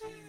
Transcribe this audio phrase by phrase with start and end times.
[0.00, 0.27] Yeah.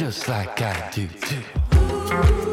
[0.00, 2.49] just like I do too.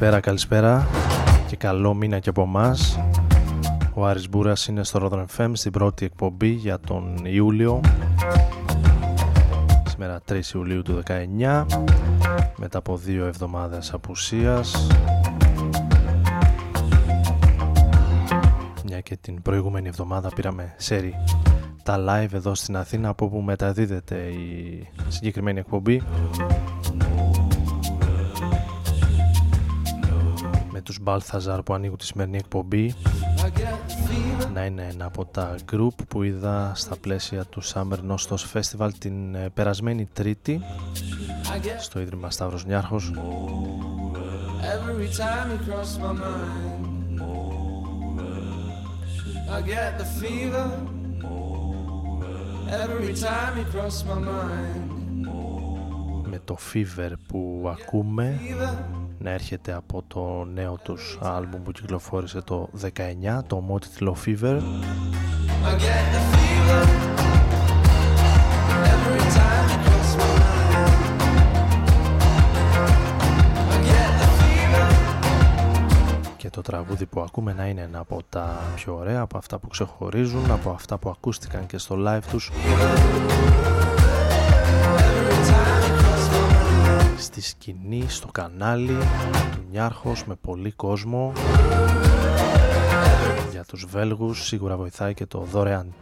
[0.00, 0.86] Καλησπέρα, καλησπέρα
[1.48, 3.00] και καλό μήνα και από εμάς.
[3.94, 7.80] Ο Άρης Μπούρας είναι στο Rodron FM στην πρώτη εκπομπή για τον Ιούλιο.
[9.88, 11.02] Σήμερα 3 Ιουλίου του
[11.40, 11.66] 19
[12.56, 14.86] μετά από δύο εβδομάδες απουσίας.
[18.84, 21.14] Μια και την προηγούμενη εβδομάδα πήραμε σέρι
[21.82, 26.02] τα live εδώ στην Αθήνα από όπου μεταδίδεται η συγκεκριμένη εκπομπή
[30.90, 32.94] τους Balthazar που ανοίγουν τη σημερινή εκπομπή
[34.52, 39.34] να είναι ένα από τα group που είδα στα πλαίσια του Summer Nostos Festival την
[39.34, 40.60] ε, περασμένη Τρίτη
[41.78, 43.10] στο Ίδρυμα Σταύρος Νιάρχος.
[53.54, 54.99] Με
[56.50, 58.40] το Fever που ακούμε
[59.18, 62.86] να έρχεται από το νέο τους άλμπουμ που κυκλοφόρησε το 19
[63.46, 64.60] το ομότιτλο Fever.
[76.36, 79.68] Και το τραγούδι που ακούμε να είναι ένα από τα πιο ωραία, από αυτά που
[79.68, 82.50] ξεχωρίζουν, από αυτά που ακούστηκαν και στο live τους
[87.30, 88.98] στη σκηνή, στο κανάλι
[89.52, 91.32] του Νιάρχος με πολύ κόσμο.
[93.50, 95.94] Για τους Βέλγους σίγουρα βοηθάει και το δωρεάν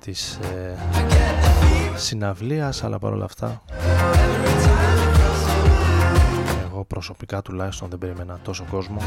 [0.00, 0.76] της ε,
[1.96, 3.62] συναυλίας αλλά παρόλα αυτά
[6.66, 8.98] εγώ προσωπικά τουλάχιστον δεν περίμενα τόσο κόσμο.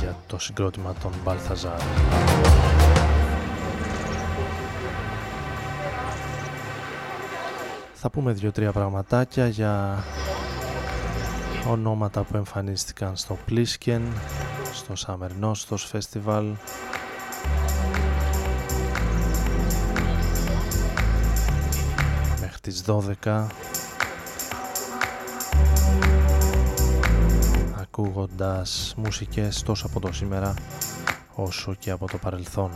[0.00, 1.80] Για το συγκρότημα των Μπαλθαζάρ
[8.06, 10.04] θα πούμε δύο-τρία πραγματάκια για
[11.68, 14.00] ονόματα που εμφανίστηκαν στο Plisken,
[14.72, 16.52] στο Summer Nostos Festival
[22.40, 22.84] μέχρι τις
[23.24, 23.46] 12
[27.80, 30.54] ακούγοντας μουσικές τόσο από το σήμερα
[31.34, 32.70] όσο και από το παρελθόν.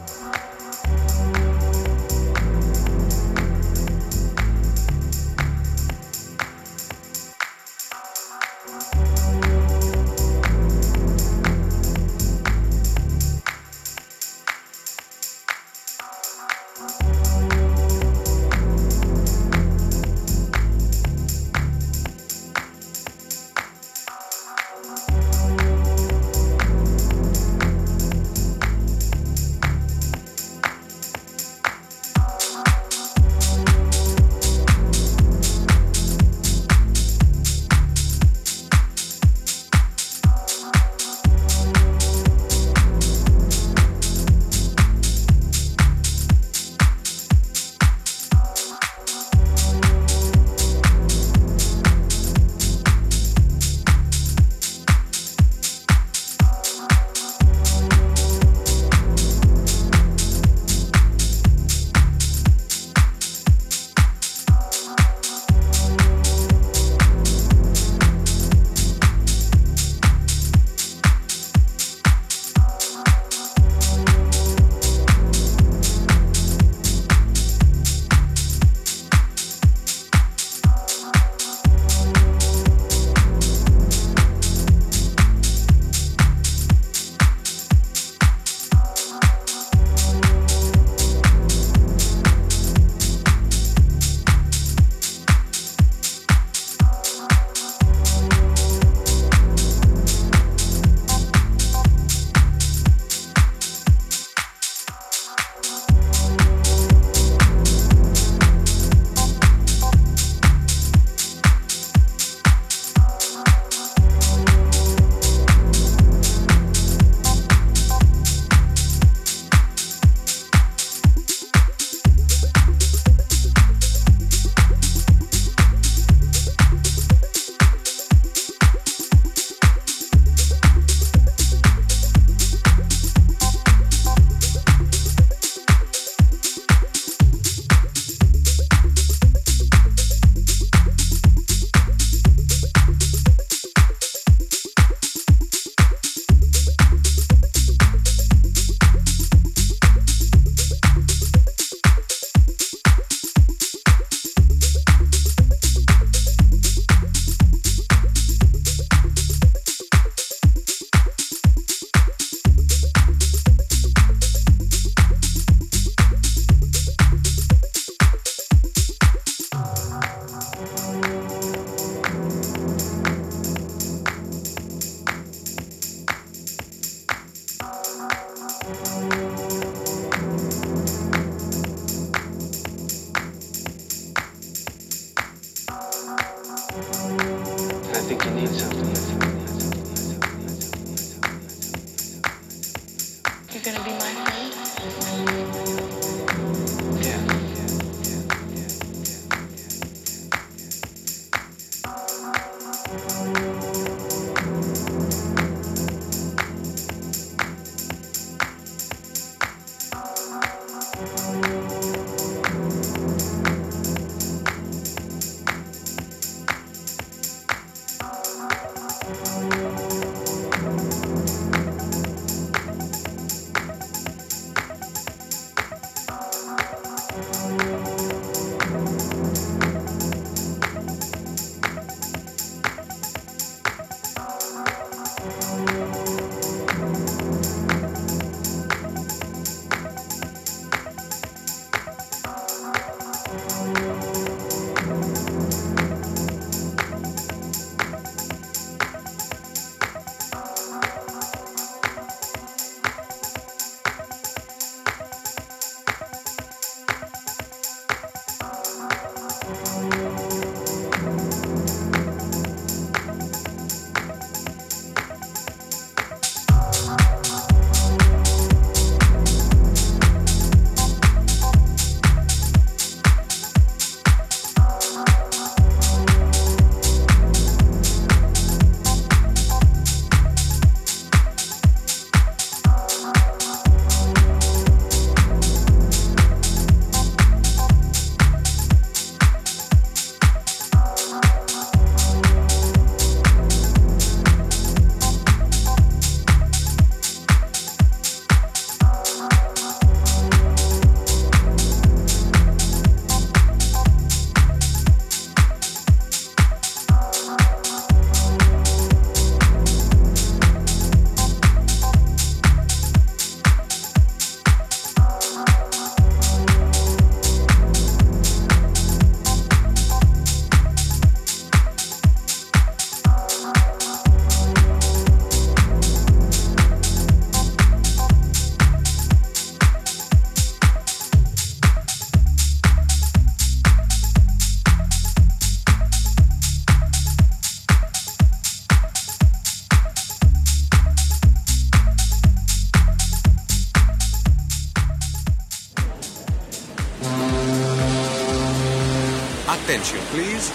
[349.79, 350.53] Attention please.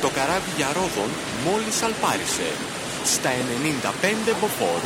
[0.00, 1.10] Το καράβι για Ρόδον
[1.44, 2.52] μόλις αλπάρισε.
[3.04, 4.80] Στα 95 μποφόρ.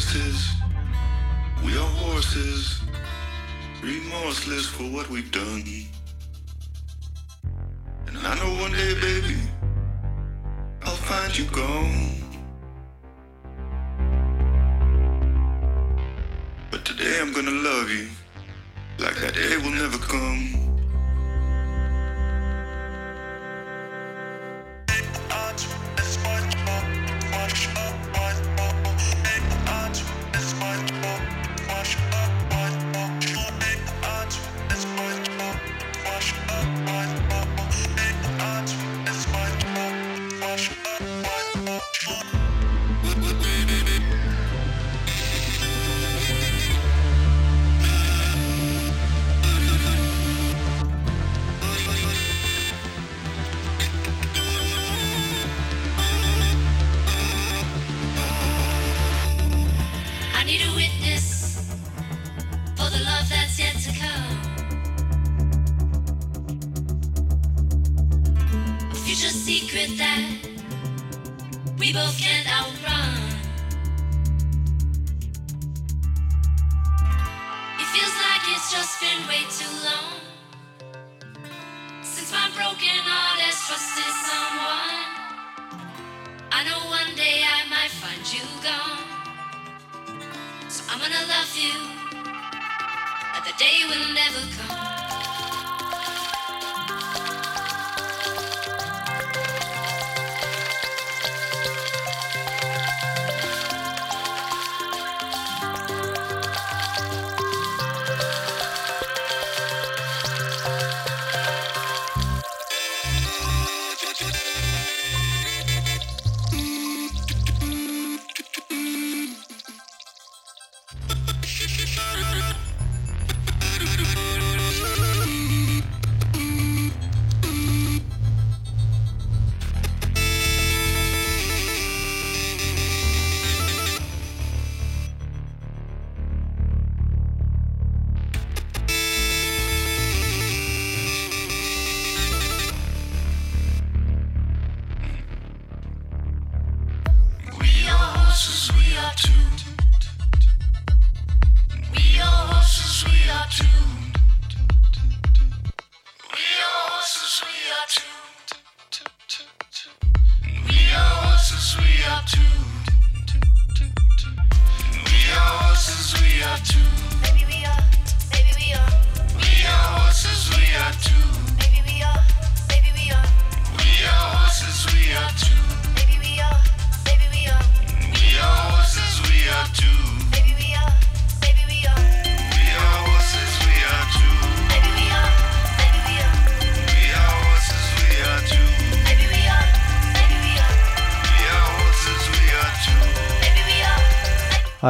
[0.00, 0.54] horses.
[1.62, 2.80] We are horses,
[3.82, 5.62] remorseless for what we've done.
[8.06, 9.36] And I know one day, baby,
[10.84, 12.14] I'll find you gone.
[16.70, 18.08] But today I'm gonna love you
[18.98, 20.69] like that day will never come.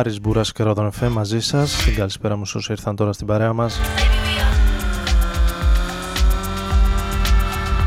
[0.00, 1.84] Άρης Μπούρας και Ρόδον Εφέ μαζί σας.
[1.84, 3.80] Την καλησπέρα μου όσοι ήρθαν τώρα στην παρέα μας.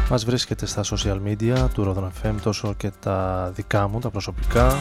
[0.09, 4.79] Μας βρίσκεται στα social media του Rodon FM τόσο και τα δικά μου, τα προσωπικά.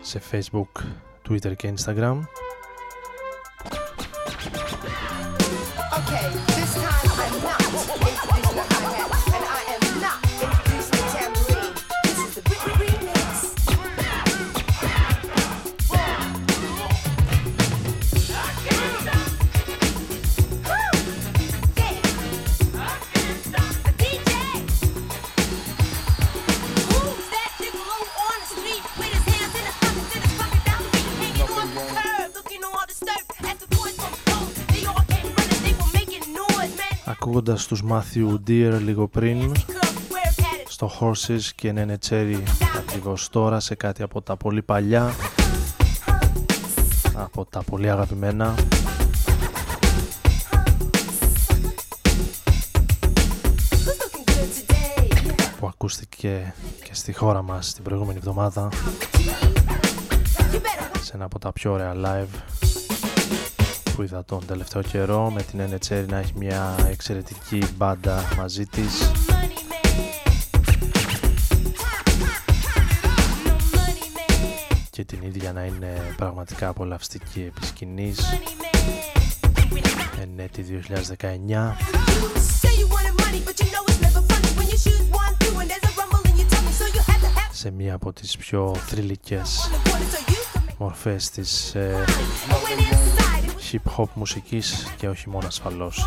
[0.00, 0.82] Σε Facebook,
[1.28, 2.16] Twitter και Instagram.
[37.54, 39.52] Ακούγοντας τους Matthew Deer λίγο πριν
[40.68, 42.42] στο Horses και Nene Cherry
[42.78, 45.14] ακριβώς τώρα σε κάτι από τα πολύ παλιά
[47.14, 48.54] από τα πολύ αγαπημένα.
[55.58, 58.68] Που ακούστηκε και στη χώρα μας την προηγούμενη εβδομάδα
[61.00, 62.63] σε ένα από τα πιο ωραία live
[63.94, 69.10] που είδα τον τελευταίο καιρό με την NHR να έχει μια εξαιρετική μπάντα μαζί της.
[74.90, 78.18] Και την ίδια να είναι πραγματικά απολαυστική επί σκηνής.
[80.20, 80.82] Εν έτη
[81.18, 81.76] 2019
[87.52, 89.70] σε μία από τις πιο θρηλυκές
[90.78, 92.04] μορφές της ε,
[93.74, 96.04] hip hop μουσικής και όχι μόνο ασφαλώς.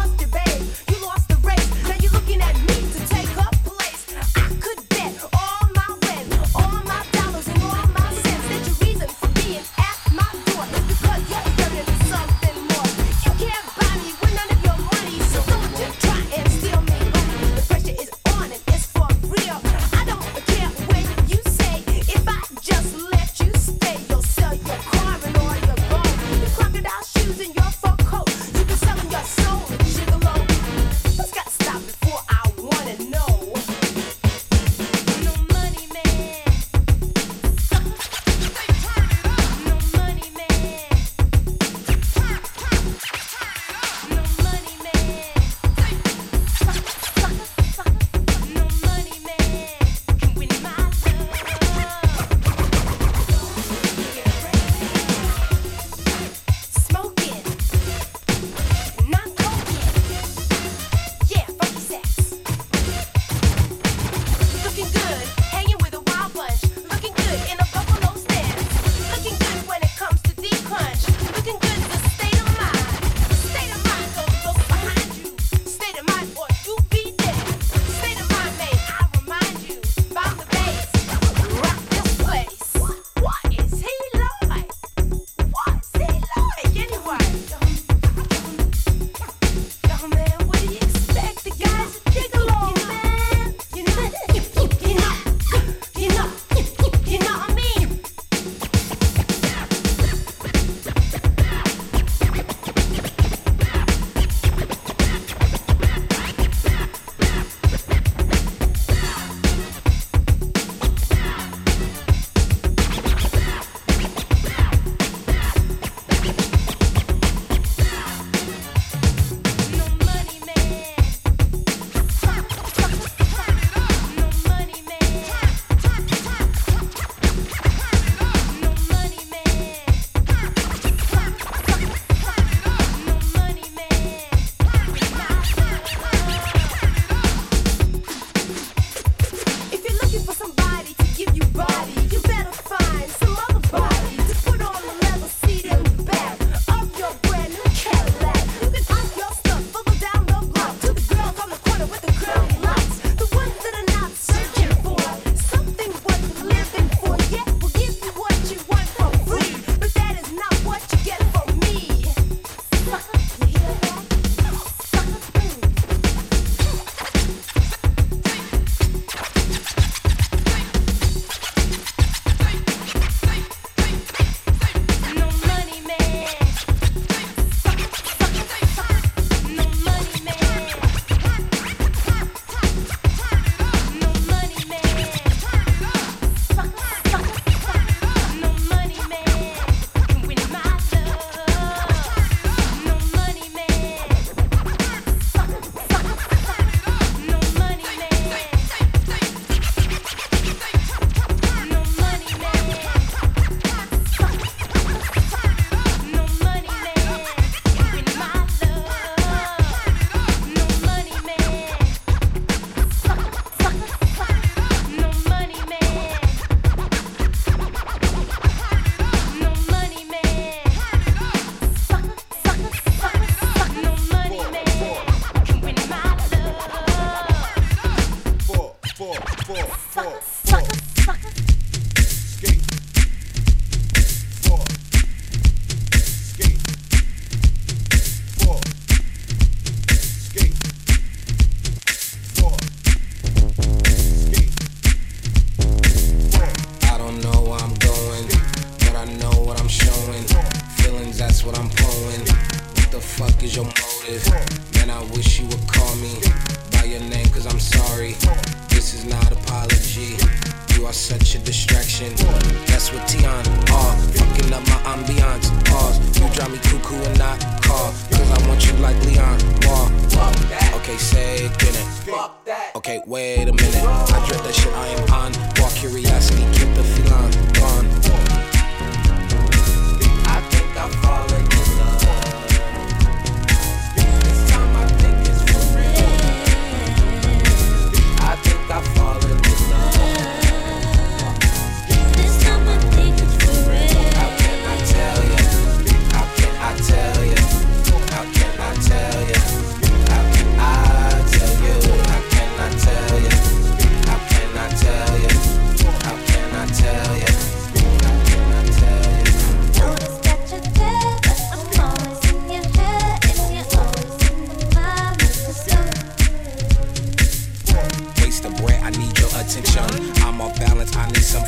[321.17, 321.43] me some.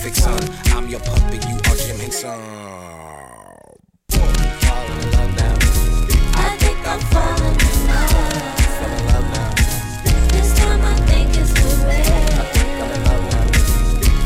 [0.73, 2.39] I'm your puppet, you are Jim Henson.
[4.10, 5.60] In love.
[6.36, 8.65] I think I'm falling in love.
[10.32, 11.51] This time I think it's.
[11.51, 11.53] I
[12.53, 13.34] think I'm in love.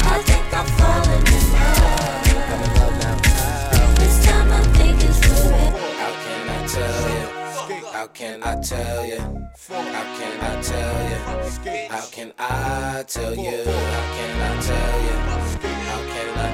[0.02, 2.26] I think I'm falling in love.
[3.98, 5.20] This time I think it's
[7.94, 9.28] How can I tell you?
[9.64, 11.20] How can I tell you?
[11.90, 13.64] How can I tell you?
[13.66, 13.72] How
[14.16, 15.33] can I tell you?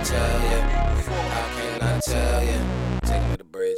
[0.04, 0.62] tell you?
[1.10, 2.60] How can I tell you?
[3.04, 3.78] Take me to the bridge.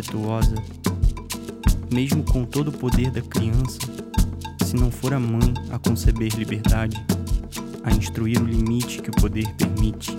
[0.00, 0.54] Impetuosa,
[1.92, 3.78] mesmo com todo o poder da criança,
[4.64, 6.96] se não for a mãe a conceber liberdade,
[7.84, 10.16] a instruir o limite que o poder permite,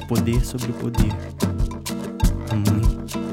[0.00, 1.12] o poder sobre o poder,
[2.48, 3.25] a mãe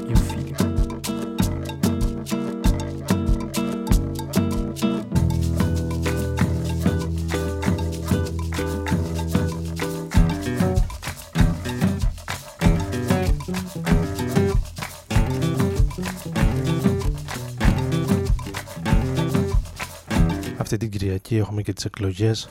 [21.44, 22.48] έχουμε και τις εκλογές.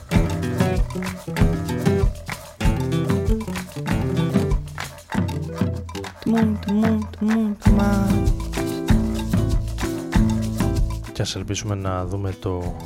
[6.26, 8.30] Muito, muito, muito mais.
[11.12, 12.76] Και ας ελπίσουμε να δούμε το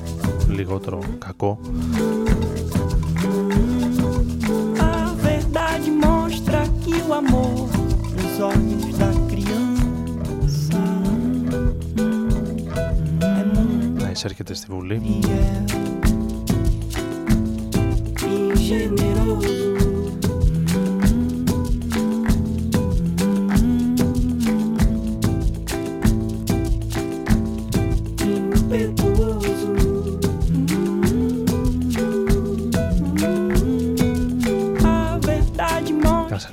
[0.48, 1.60] λιγότερο κακό.
[4.94, 7.68] A verdade mostra que o amor
[8.16, 10.80] nos olhos da criança
[13.20, 15.00] é muito Να εισέρχεται στη Βουλή.
[15.04, 15.97] fiel e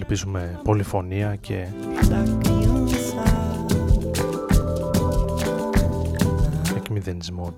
[0.07, 1.67] Ελπίζουμε πολυφωνία και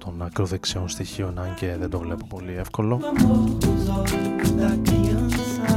[0.08, 3.00] των ακροδεξιών στοιχείων, αν και δεν το βλέπω πολύ εύκολο.
[3.02, 5.76] o amor dos olhos da criança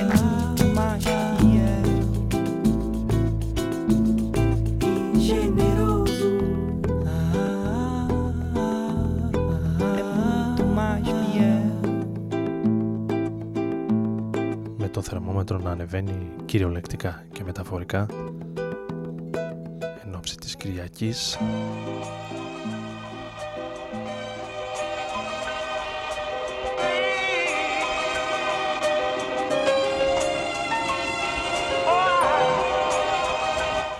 [0.00, 1.04] é muito mais
[1.38, 1.86] fiel
[5.14, 6.30] e generoso.
[10.00, 11.66] É muito mais fiel.
[14.76, 18.37] Με το θερμόμετρο να ανεβαίνει κυριολεκτικά και μεταφορικά εν ώψη της
[20.68, 21.38] Κυριακής.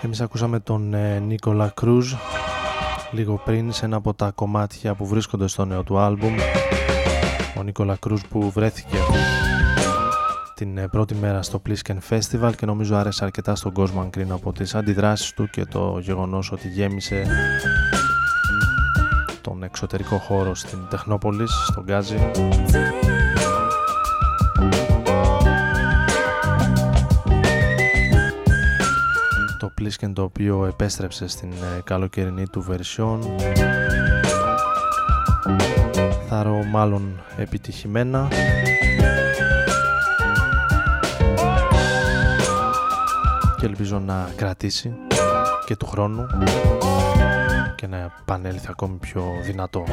[0.01, 2.13] Εμείς ακούσαμε τον ε, Νίκολα Κρούζ
[3.11, 6.35] λίγο πριν σε ένα από τα κομμάτια που βρίσκονται στο νέο του άλμπουμ
[7.57, 8.97] ο Νίκολα Κρούζ που βρέθηκε
[10.59, 14.35] την ε, πρώτη μέρα στο Plisken Festival και νομίζω άρεσε αρκετά στον κόσμο αν κρίνω
[14.35, 17.25] από τις αντιδράσεις του και το γεγονός ότι γέμισε
[19.41, 22.31] τον εξωτερικό χώρο στην Τεχνόπολης, στον Γκάζι.
[29.59, 33.19] Το Plisken το οποίο επέστρεψε στην ε, καλοκαιρινή του version
[36.29, 38.27] Θάρω μάλλον επιτυχημένα
[43.59, 44.93] και ελπίζω να κρατήσει
[45.65, 46.25] και του χρόνου
[47.75, 49.83] και να επανέλθει ακόμη πιο δυνατό.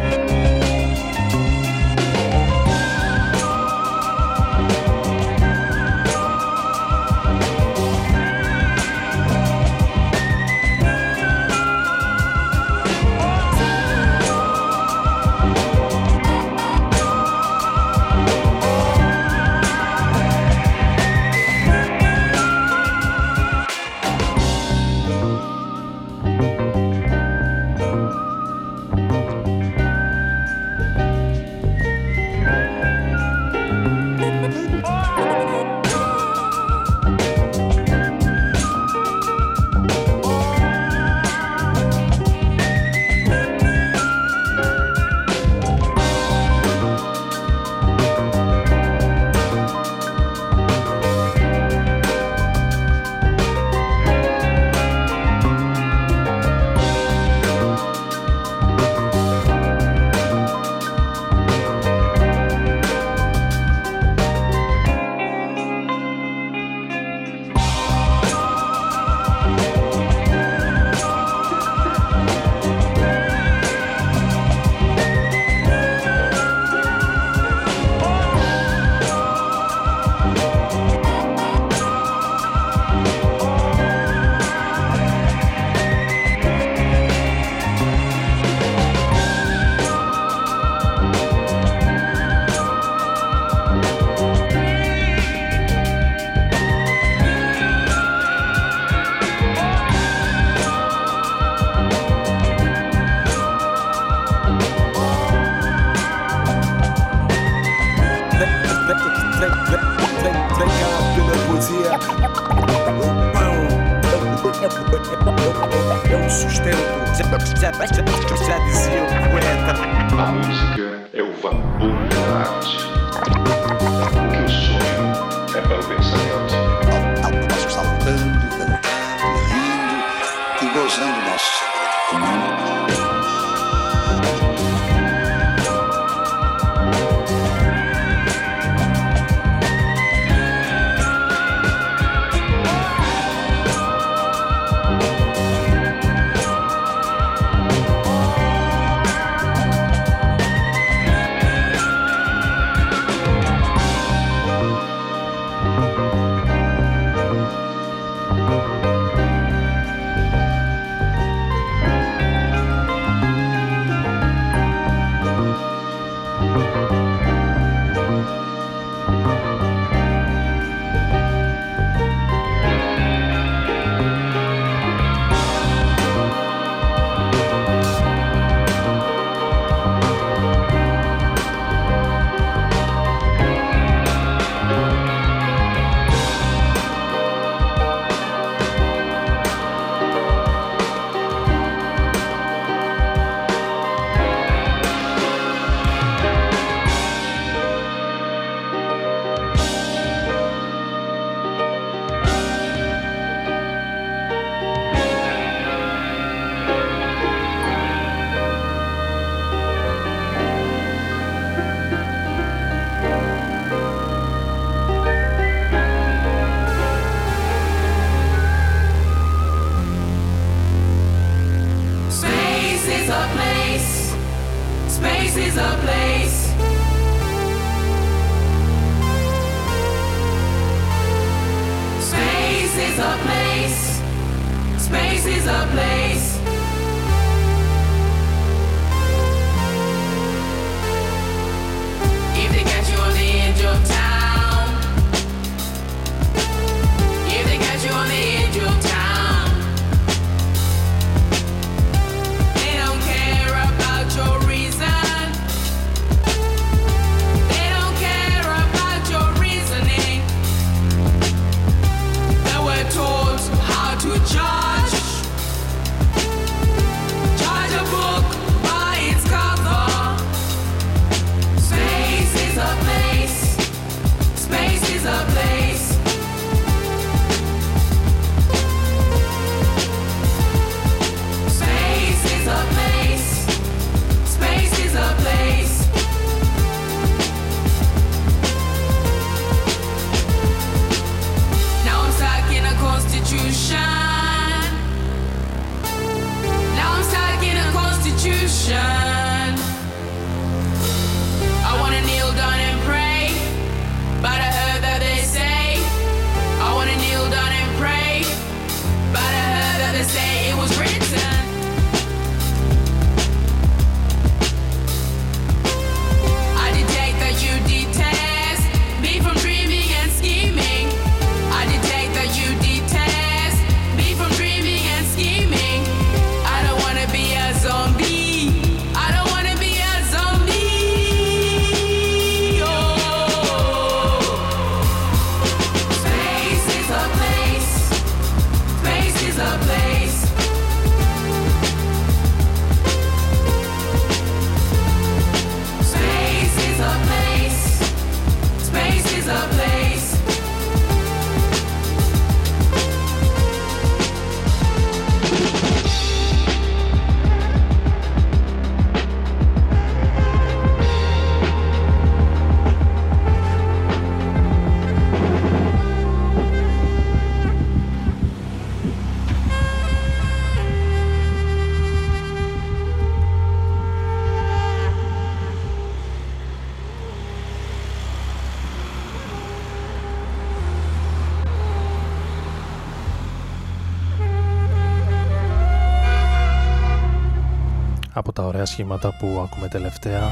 [388.67, 390.31] σχήματα που ακούμε τελευταία.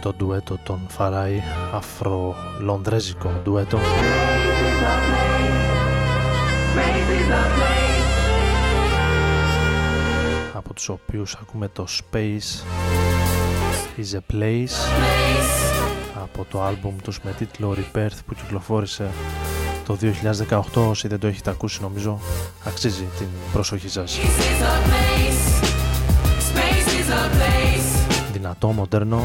[0.00, 1.42] Το ντουέτο των Φαράι
[1.74, 3.78] αφρολονδρέζικο ντουέτο.
[10.54, 12.64] Από τους οποίους ακούμε το Space
[13.96, 14.76] is a Place.
[16.14, 19.10] Από το άλμπουμ τους με τίτλο Rebirth που κυκλοφόρησε
[19.86, 19.98] το
[20.48, 22.20] 2018 όσοι δεν το έχετε ακούσει νομίζω
[22.64, 24.18] αξίζει την προσοχή σας.
[28.32, 29.24] Δυνατό, μοντέρνο,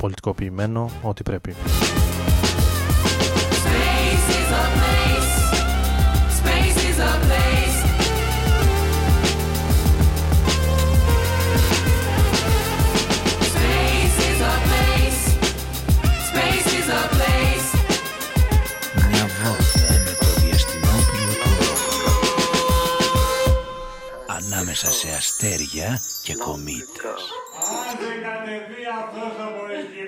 [0.00, 1.54] πολιτικοποιημένο, ό,τι πρέπει.
[24.80, 26.00] ανάμεσα σε αστέρια
[26.30, 27.22] και κομίτες.
[27.86, 29.62] Άντε κατευθείαν αυτός από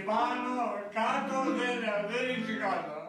[0.08, 0.54] πάνω,
[0.96, 1.76] κάτω δεν,
[2.10, 3.01] δεν κάτω.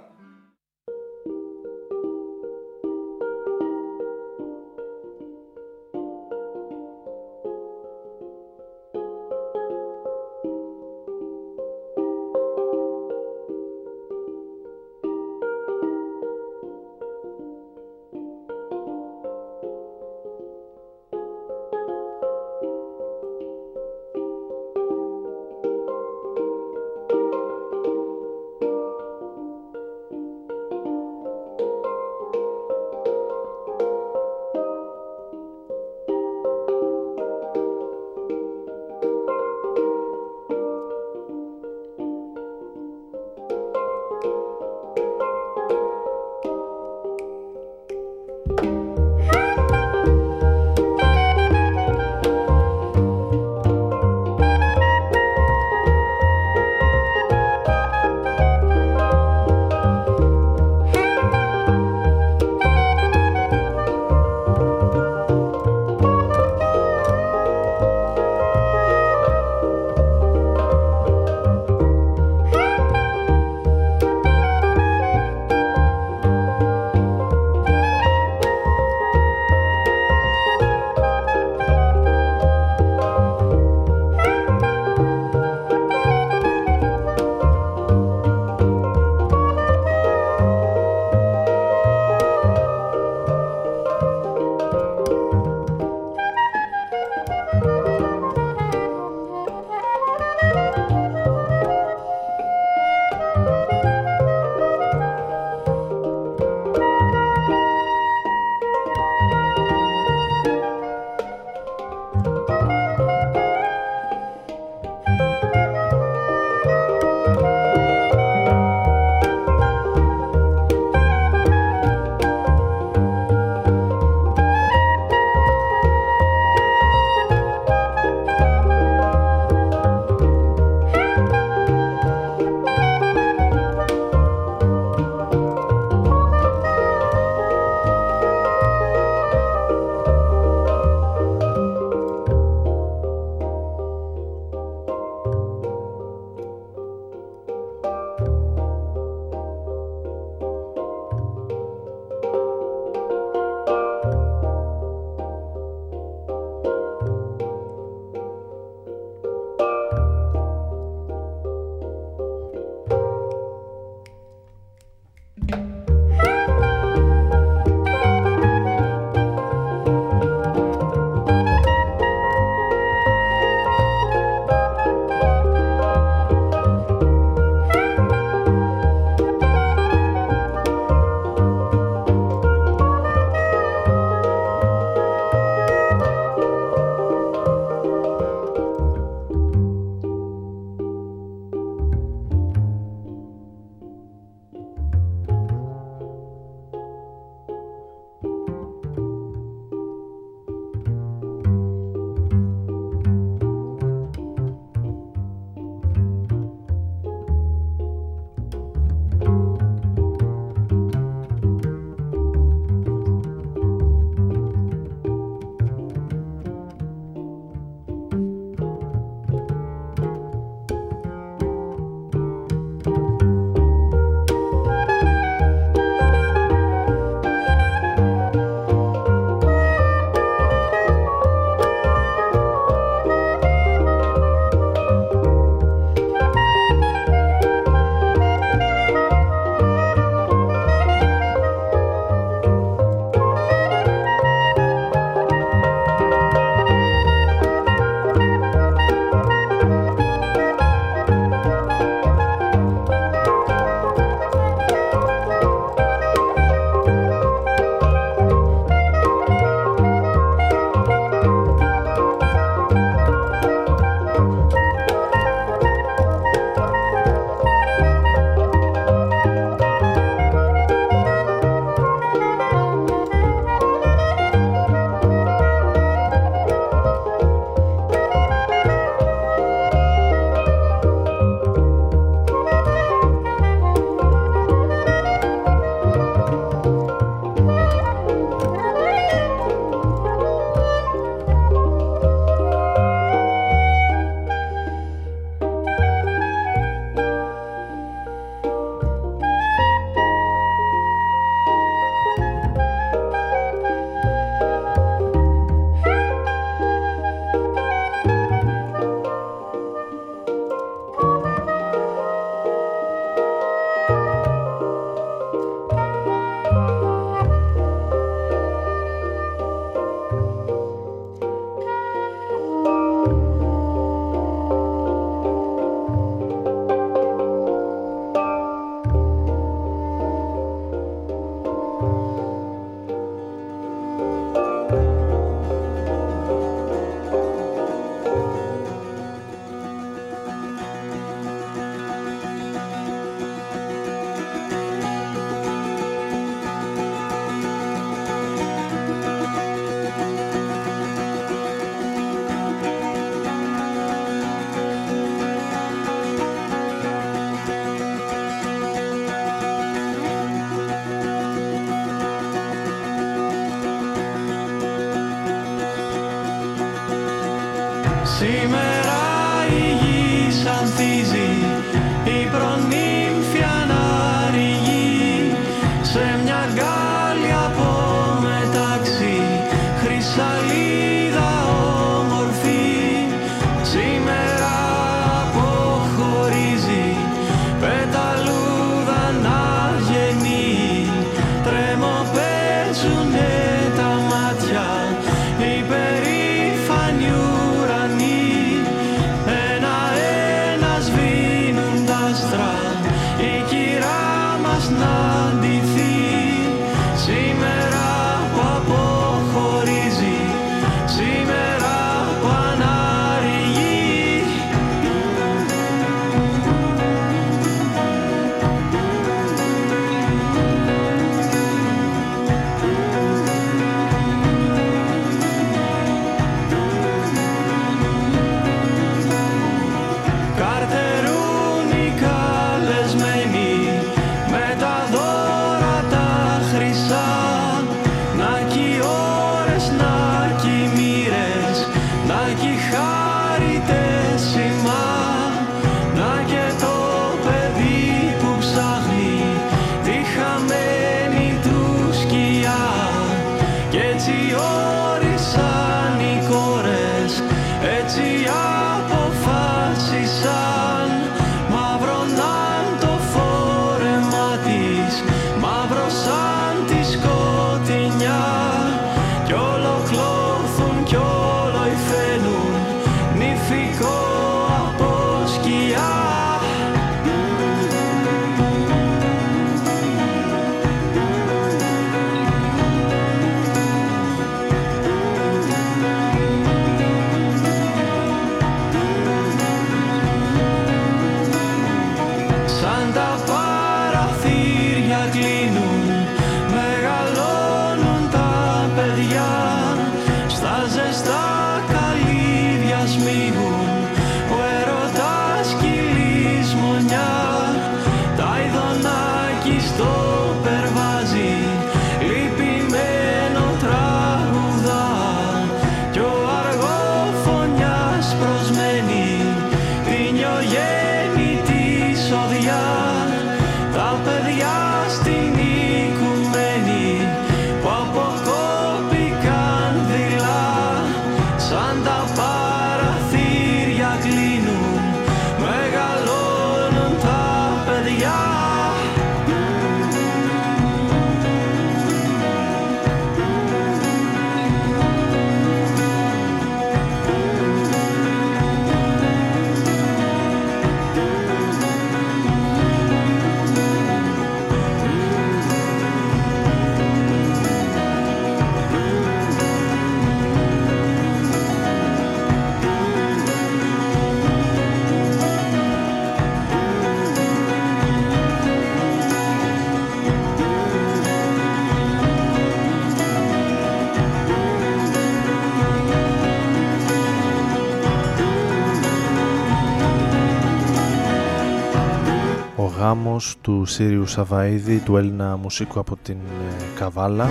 [582.83, 587.29] Γάμος του Σύριου Σαβαΐδη, του Έλληνα μουσικού από την ε, Καβάλα.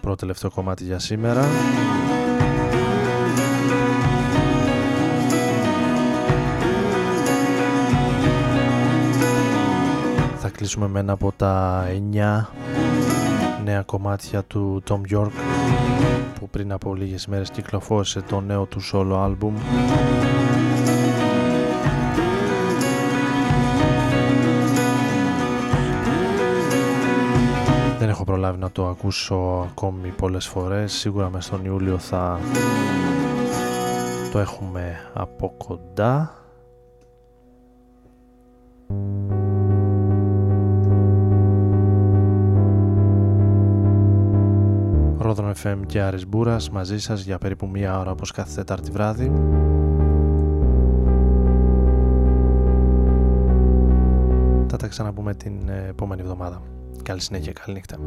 [0.00, 1.44] Πρώτο τελευταίο κομμάτι για σήμερα.
[10.38, 12.44] Θα κλείσουμε με ένα από τα 9
[13.64, 15.32] νέα κομμάτια του Tom York
[16.38, 19.52] που πριν από λίγες μέρες κυκλοφόρησε το νέο του solo album
[28.42, 30.92] προλάβει να το ακούσω ακόμη πολλές φορές.
[30.92, 32.40] Σίγουρα μες τον Ιούλιο θα
[34.32, 36.34] το έχουμε από κοντά.
[45.18, 49.32] Ρόδον FM και Άρης Μπούρας μαζί σας για περίπου μία ώρα όπως κάθε Τετάρτη βράδυ.
[54.66, 56.62] Θα τα ξαναπούμε την ε, επόμενη εβδομάδα.
[57.02, 57.98] Καλή συνέχεια, καλή νύχτα.